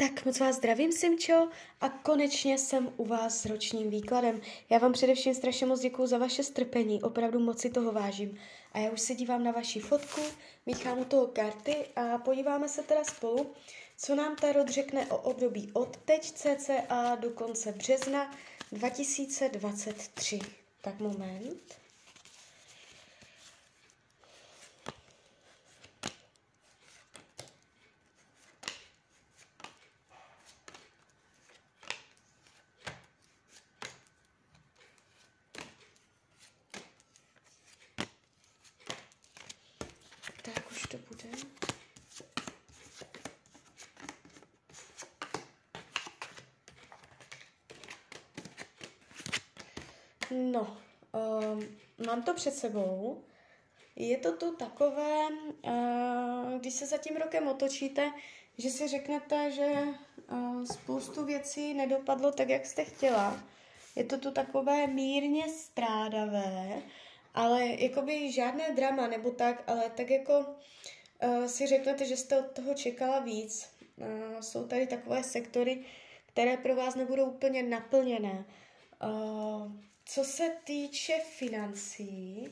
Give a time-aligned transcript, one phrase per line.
[0.00, 1.48] Tak moc vás zdravím, Simčo,
[1.80, 4.40] a konečně jsem u vás s ročním výkladem.
[4.70, 8.38] Já vám především strašně moc děkuju za vaše strpení, opravdu moc si toho vážím.
[8.72, 10.20] A já už se dívám na vaši fotku,
[10.66, 13.52] míchám u toho karty a podíváme se teda spolu,
[13.96, 18.36] co nám Tarot řekne o období od teď cca do konce března
[18.72, 20.38] 2023.
[20.82, 21.78] Tak moment.
[40.54, 41.28] Tak už to bude.
[50.30, 50.76] No,
[51.12, 51.64] um,
[52.06, 53.24] mám to před sebou.
[53.96, 55.26] Je to tu takové,
[55.62, 58.12] uh, když se za tím rokem otočíte,
[58.58, 59.84] že si řeknete, že
[60.30, 63.42] uh, spoustu věcí nedopadlo tak, jak jste chtěla.
[63.96, 66.82] Je to tu takové mírně strádavé,
[67.34, 72.52] ale jakoby žádné drama nebo tak, ale tak jako uh, si řeknete, že jste od
[72.52, 73.70] toho čekala víc.
[73.96, 75.84] Uh, jsou tady takové sektory,
[76.26, 78.44] které pro vás nebudou úplně naplněné.
[79.04, 79.72] Uh,
[80.04, 82.48] co se týče financí,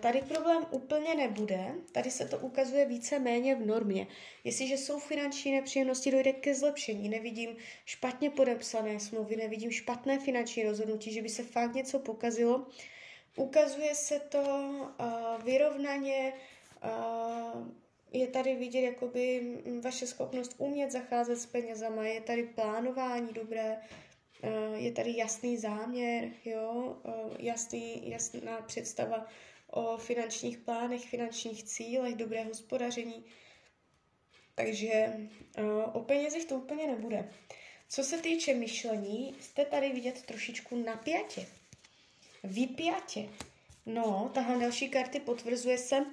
[0.00, 4.06] Tady problém úplně nebude, tady se to ukazuje více méně v normě.
[4.44, 7.08] Jestliže jsou finanční nepříjemnosti, dojde ke zlepšení.
[7.08, 12.66] Nevidím špatně podepsané smlouvy, nevidím špatné finanční rozhodnutí, že by se fakt něco pokazilo.
[13.36, 16.32] Ukazuje se to uh, vyrovnaně,
[16.84, 17.68] uh,
[18.12, 19.42] je tady vidět jakoby
[19.80, 23.80] vaše schopnost umět zacházet s penězama, je tady plánování dobré,
[24.74, 26.96] je tady jasný záměr, jo,
[27.38, 29.26] jasný, jasná představa
[29.70, 33.24] o finančních plánech, finančních cílech, dobré hospodaření.
[34.54, 35.12] Takže
[35.92, 37.32] o penězích to úplně nebude.
[37.88, 41.46] Co se týče myšlení, jste tady vidět trošičku napjatě,
[42.42, 43.28] vypjatě.
[43.86, 46.04] No, tahle další karty potvrzuje se,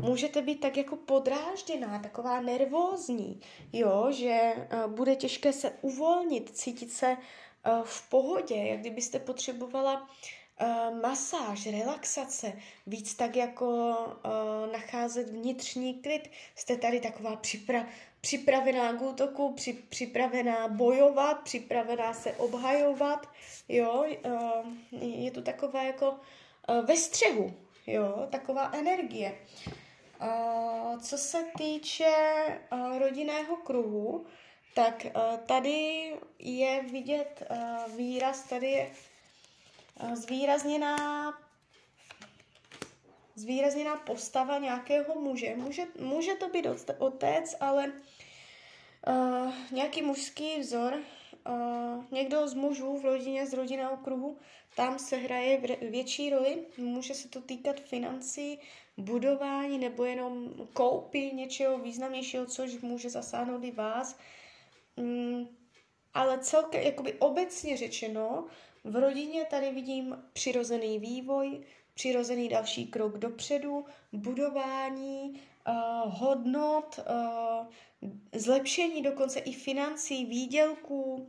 [0.00, 3.40] můžete být tak jako podrážděná, taková nervózní,
[3.72, 10.00] jo, že uh, bude těžké se uvolnit, cítit se uh, v pohodě, jak kdybyste potřebovala
[10.02, 12.52] uh, masáž, relaxace,
[12.86, 13.96] víc tak jako
[14.72, 16.30] nacházet vnitřní klid.
[16.56, 17.86] Jste tady taková připra-
[18.22, 23.28] připravená k útoku, při- připravená bojovat, připravená se obhajovat,
[23.68, 27.54] jo, uh, je to takové jako uh, ve střehu,
[27.86, 29.38] jo, taková energie.
[30.22, 32.14] Uh, co se týče
[32.98, 34.26] rodinného kruhu,
[34.74, 35.06] tak
[35.46, 37.42] tady je vidět
[37.96, 38.90] výraz, tady je
[40.14, 40.96] zvýrazněná
[43.34, 45.54] zvýrazněná postava nějakého muže.
[45.56, 46.66] Může, může to být
[46.98, 47.92] otec, ale
[49.06, 50.94] uh, nějaký mužský vzor,
[51.48, 54.38] uh, někdo z mužů v rodině, z rodinného kruhu,
[54.76, 55.60] tam se hraje
[55.90, 56.66] větší roli.
[56.76, 58.58] Může se to týkat financí,
[58.96, 64.18] budování nebo jenom koupy něčeho významnějšího, což může zasáhnout i vás.
[64.96, 65.48] Mm,
[66.14, 68.46] ale celkem, jakoby obecně řečeno,
[68.84, 71.60] v rodině tady vidím přirozený vývoj,
[71.94, 75.74] přirozený další krok dopředu, budování uh,
[76.18, 77.66] hodnot, uh,
[78.32, 81.28] zlepšení dokonce i financí, výdělků,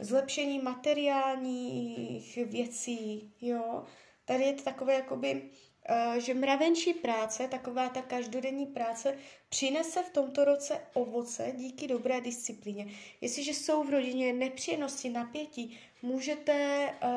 [0.00, 3.84] zlepšení materiálních věcí, jo.
[4.24, 5.50] Tady je to takové jakoby
[5.88, 12.20] Eh, že mravenčí práce, taková ta každodenní práce, přinese v tomto roce ovoce díky dobré
[12.20, 12.86] disciplíně.
[13.20, 17.08] Jestliže jsou v rodině nepříjemnosti, napětí, můžete uh,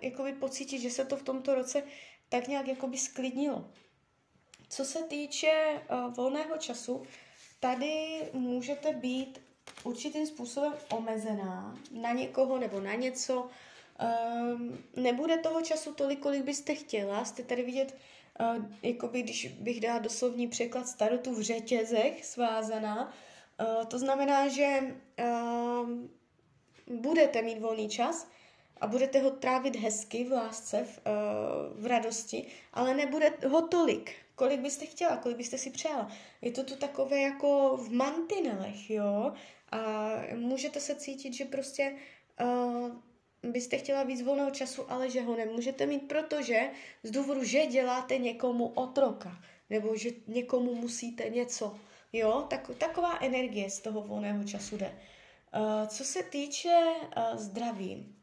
[0.00, 1.82] jakoby pocítit, že se to v tomto roce
[2.28, 3.70] tak nějak jakoby sklidnilo.
[4.68, 7.02] Co se týče uh, volného času,
[7.60, 9.40] tady můžete být
[9.84, 13.50] určitým způsobem omezená na někoho nebo na něco,
[13.94, 17.24] Um, nebude toho času tolik, kolik byste chtěla.
[17.24, 17.96] Jste tady vidět,
[18.40, 23.14] uh, jakoby, když bych dala doslovní překlad starotu v řetězech svázaná.
[23.60, 24.80] Uh, to znamená, že
[25.20, 25.88] uh,
[26.86, 28.28] budete mít volný čas
[28.84, 34.12] a budete ho trávit hezky v lásce, v, uh, v radosti, ale nebude ho tolik,
[34.34, 36.10] kolik byste chtěla, kolik byste si přála.
[36.42, 39.32] Je to tu takové jako v mantinelech, jo?
[39.72, 41.96] A můžete se cítit, že prostě
[42.40, 42.90] uh,
[43.50, 46.70] byste chtěla víc volného času, ale že ho nemůžete mít, protože
[47.02, 51.78] z důvodu, že děláte někomu otroka, nebo že někomu musíte něco,
[52.12, 54.98] jo, tak, taková energie z toho volného času jde.
[55.56, 56.84] Uh, co se týče
[57.16, 58.14] uh, zdraví,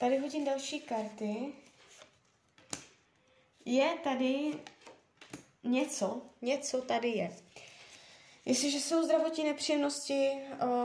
[0.00, 1.52] tady hodím další karty.
[3.64, 4.52] Je tady
[5.64, 7.36] něco, něco tady je.
[8.44, 10.30] Jestliže jsou zdravotní nepříjemnosti,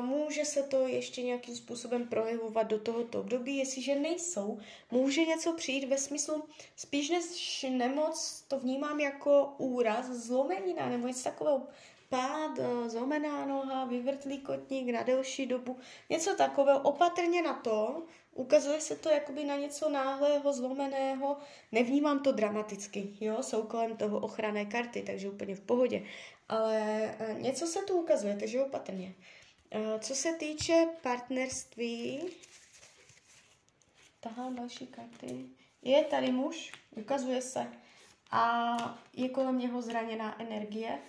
[0.02, 3.58] může se to ještě nějakým způsobem projevovat do tohoto období.
[3.58, 4.60] Jestliže nejsou,
[4.92, 6.44] může něco přijít ve smyslu
[6.76, 11.68] spíš než nemoc, to vnímám jako úraz, zlomenina nebo něco takového,
[12.10, 15.80] pád, zlomená noha, vyvrtlý kotník na delší dobu,
[16.10, 18.04] něco takového, opatrně na to,
[18.36, 21.38] ukazuje se to jakoby na něco náhlého, zlomeného,
[21.72, 26.04] nevnímám to dramaticky, jo, jsou kolem toho ochranné karty, takže úplně v pohodě,
[26.50, 26.80] ale
[27.20, 29.16] eh, něco se tu ukazuje, takže opatrně.
[29.72, 32.22] Eh, co se týče partnerství,
[34.20, 35.46] tahám další karty,
[35.82, 37.68] je tady muž, ukazuje se,
[38.32, 38.78] a
[39.14, 41.00] je kolem něho zraněná energie.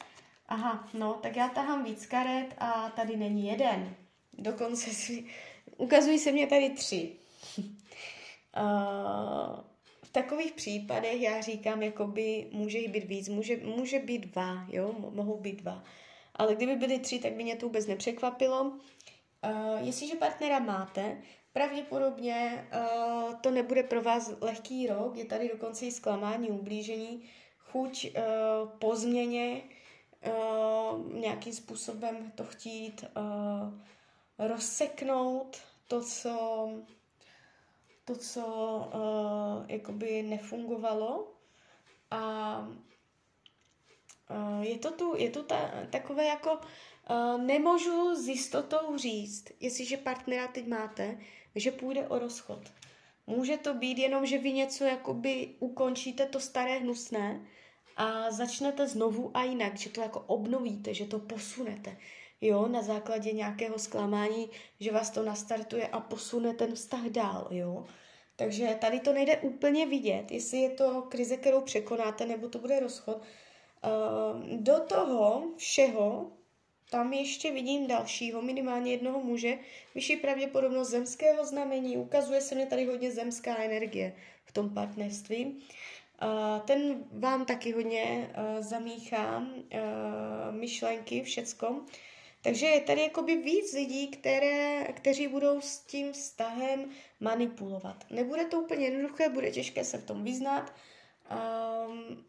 [0.48, 3.96] Aha, no, tak já tahám víc karet a tady není jeden.
[4.32, 5.26] Dokonce si,
[5.76, 7.12] ukazují se mě tady tři.
[7.58, 7.64] uh,
[10.02, 14.94] v takových případech já říkám, jakoby může jich být víc, může, může být dva, jo,
[14.98, 15.84] mohou být dva.
[16.34, 18.62] Ale kdyby byly tři, tak by mě to vůbec nepřekvapilo.
[18.62, 18.78] Uh,
[19.80, 25.92] jestliže partnera máte, pravděpodobně uh, to nebude pro vás lehký rok, je tady dokonce i
[25.92, 27.22] zklamání, ublížení,
[27.58, 29.62] chuť uh, po změně,
[30.26, 33.80] uh, nějakým způsobem to chtít uh,
[34.38, 35.56] rozseknout,
[35.88, 36.68] to, co,
[38.04, 38.46] to, co
[38.94, 41.32] uh, jakoby nefungovalo.
[42.10, 42.58] A
[44.30, 49.96] uh, je to tu, je tu ta, takové jako, uh, nemůžu s jistotou říct, jestliže
[49.96, 51.18] partnera teď máte,
[51.54, 52.60] že půjde o rozchod.
[53.26, 57.46] Může to být jenom, že vy něco jakoby ukončíte to staré hnusné
[57.96, 61.96] a začnete znovu a jinak, že to jako obnovíte, že to posunete
[62.40, 64.50] jo, na základě nějakého zklamání,
[64.80, 67.86] že vás to nastartuje a posune ten vztah dál, jo.
[68.36, 72.80] Takže tady to nejde úplně vidět, jestli je to krize, kterou překonáte, nebo to bude
[72.80, 73.16] rozchod.
[73.16, 76.32] Uh, do toho všeho
[76.90, 79.58] tam ještě vidím dalšího, minimálně jednoho muže,
[79.94, 85.62] vyšší pravděpodobnost zemského znamení, ukazuje se mě tady hodně zemská energie v tom partnerství.
[86.64, 89.46] Ten vám taky hodně uh, zamíchá uh,
[90.50, 91.80] myšlenky, všecko.
[92.46, 96.90] Takže je tady jakoby víc lidí, které, kteří budou s tím vztahem
[97.20, 98.04] manipulovat.
[98.10, 100.74] Nebude to úplně jednoduché, bude těžké se v tom vyznat.
[101.88, 102.24] Um,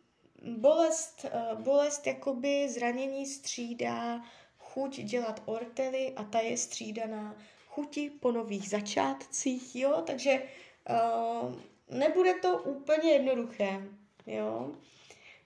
[0.58, 4.22] bolest, uh, bolest jakoby zranění střídá
[4.58, 7.36] chuť dělat ortely a ta je střídaná
[7.68, 10.44] chuti po nových začátcích, jo, takže
[10.90, 11.56] uh,
[11.90, 13.82] nebude to úplně jednoduché,
[14.28, 14.76] jo.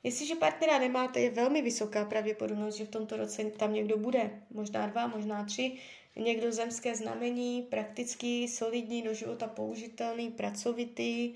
[0.04, 4.42] Jestliže partnera nemáte, je velmi vysoká pravděpodobnost, že v tomto roce tam někdo bude.
[4.52, 5.78] Možná dva, možná tři.
[6.16, 11.36] Někdo zemské znamení, praktický, solidní, do života použitelný, pracovitý.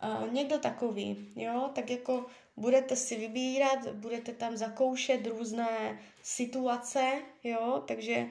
[0.00, 2.26] A někdo takový, jo, tak jako
[2.56, 7.12] budete si vybírat, budete tam zakoušet různé situace,
[7.44, 8.26] jo, takže,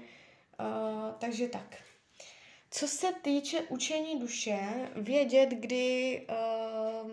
[0.59, 1.77] uh, takže tak.
[2.71, 4.59] Co se týče učení duše,
[4.95, 7.11] vědět, kdy uh,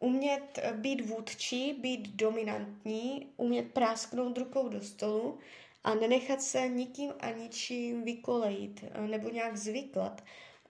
[0.00, 5.38] umět eh, být vůdčí, být dominantní, umět prásknout rukou do stolu
[5.84, 10.22] a nenechat se nikým a ničím vykolejit eh, nebo nějak zvyklat.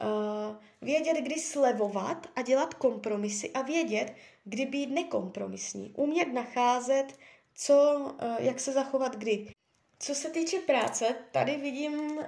[0.03, 5.93] Uh, vědět, kdy slevovat a dělat kompromisy a vědět, kdy být nekompromisní.
[5.97, 7.19] Umět nacházet,
[7.55, 8.06] co,
[8.38, 9.53] jak se zachovat kdy.
[9.99, 12.21] Co se týče práce, tady vidím,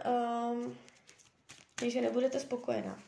[1.86, 3.02] že nebudete spokojená.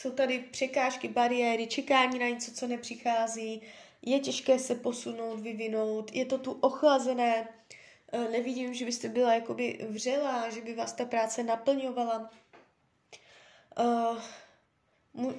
[0.00, 3.62] Jsou tady překážky, bariéry, čekání na něco, co nepřichází,
[4.02, 7.48] je těžké se posunout, vyvinout, je to tu ochlazené,
[8.12, 12.30] eh, nevidím, že byste byla jakoby vřelá, že by vás ta práce naplňovala.
[13.80, 14.18] Uh,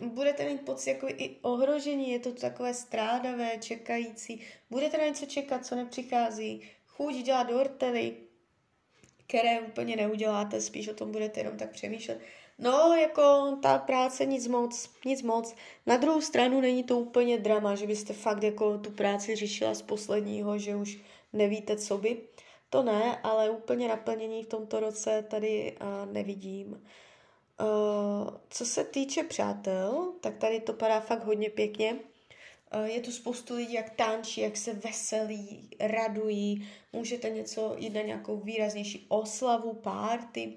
[0.04, 4.42] budete mít pocit jako i ohrožení, je to takové strádavé, čekající.
[4.70, 6.70] Budete na něco čekat, co nepřichází.
[6.86, 8.16] Chuť dělat ortely,
[9.28, 12.22] které úplně neuděláte, spíš o tom budete jenom tak přemýšlet.
[12.62, 15.56] No, jako ta práce nic moc, nic moc.
[15.86, 19.82] Na druhou stranu není to úplně drama, že byste fakt jako tu práci řešila z
[19.82, 21.00] posledního, že už
[21.34, 22.22] nevíte, co by.
[22.70, 26.68] To ne, ale úplně naplnění v tomto roce tady uh, nevidím.
[26.72, 31.94] Uh, co se týče přátel, tak tady to padá fakt hodně pěkně.
[31.94, 36.70] Uh, je tu spoustu lidí, jak tančí, jak se veselí, radují.
[36.94, 40.54] Můžete něco jít na nějakou výraznější oslavu, párty.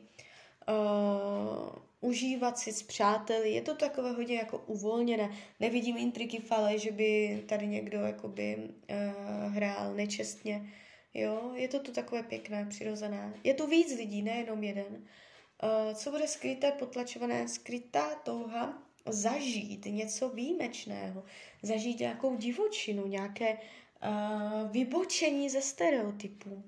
[0.68, 5.30] Uh, užívat si s přáteli, je to takové hodně jako uvolněné.
[5.60, 10.72] Nevidím intriky fale, že by tady někdo jakoby uh, hrál nečestně.
[11.14, 13.34] Jo, je to tu takové pěkné, přirozené.
[13.44, 14.86] Je tu víc lidí, nejenom jeden.
[14.86, 17.48] Uh, co bude skryté, potlačované?
[17.48, 21.24] Skrytá touha zažít něco výjimečného,
[21.62, 26.64] zažít nějakou divočinu, nějaké uh, vybočení ze stereotypů,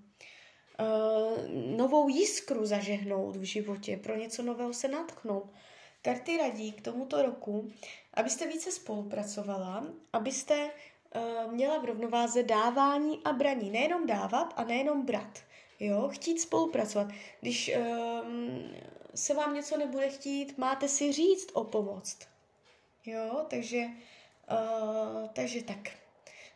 [0.81, 5.53] uh, novou jiskru zažehnout v životě, pro něco nového se natknout.
[6.03, 7.71] Karty radí k tomuto roku,
[8.15, 13.71] abyste více spolupracovala, abyste uh, měla v rovnováze dávání a braní.
[13.71, 15.39] Nejenom dávat a nejenom brat.
[15.81, 17.09] Jo, chtít spolupracovat.
[17.41, 18.71] Když um,
[19.15, 22.19] se vám něco nebude chtít, máte si říct o pomoc.
[23.07, 23.85] Jo, takže,
[24.51, 26.06] uh, takže tak.